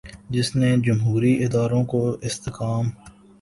جس 0.29 0.47
نے 0.55 0.69
جمہوری 0.85 1.33
اداروں 1.45 1.83
کو 1.85 2.01
استحکام 2.21 2.89